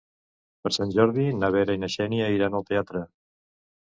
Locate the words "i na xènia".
1.77-2.31